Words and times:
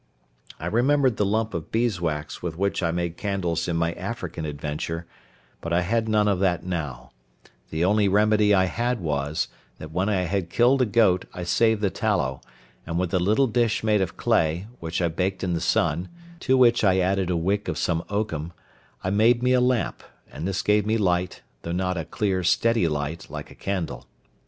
I 0.59 0.65
remembered 0.65 1.17
the 1.17 1.25
lump 1.27 1.53
of 1.53 1.71
beeswax 1.71 2.41
with 2.41 2.57
which 2.57 2.81
I 2.81 2.89
made 2.89 3.17
candles 3.17 3.67
in 3.67 3.75
my 3.75 3.93
African 3.93 4.45
adventure; 4.47 5.05
but 5.61 5.71
I 5.71 5.81
had 5.81 6.09
none 6.09 6.27
of 6.27 6.39
that 6.39 6.63
now; 6.65 7.11
the 7.69 7.85
only 7.85 8.07
remedy 8.09 8.51
I 8.51 8.65
had 8.65 8.99
was, 8.99 9.47
that 9.77 9.91
when 9.91 10.09
I 10.09 10.21
had 10.23 10.49
killed 10.49 10.81
a 10.81 10.87
goat 10.87 11.25
I 11.35 11.43
saved 11.43 11.81
the 11.81 11.91
tallow, 11.91 12.41
and 12.83 12.97
with 12.97 13.13
a 13.13 13.19
little 13.19 13.45
dish 13.45 13.83
made 13.83 14.01
of 14.01 14.17
clay, 14.17 14.65
which 14.79 15.03
I 15.03 15.07
baked 15.07 15.43
in 15.43 15.53
the 15.53 15.61
sun, 15.61 16.09
to 16.39 16.57
which 16.57 16.83
I 16.83 16.97
added 16.97 17.29
a 17.29 17.37
wick 17.37 17.67
of 17.67 17.77
some 17.77 18.03
oakum, 18.09 18.53
I 19.03 19.11
made 19.11 19.43
me 19.43 19.53
a 19.53 19.61
lamp; 19.61 20.01
and 20.31 20.47
this 20.47 20.63
gave 20.63 20.83
me 20.83 20.97
light, 20.97 21.43
though 21.61 21.71
not 21.73 21.95
a 21.97 22.05
clear, 22.05 22.43
steady 22.43 22.87
light, 22.87 23.29
like 23.29 23.51
a 23.51 23.53
candle. 23.53 24.07